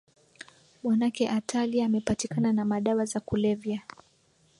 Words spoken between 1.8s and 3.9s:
amepatikana na madawa za kulevya.